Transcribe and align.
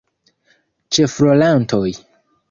Ĉefrolantoj. 0.97 1.83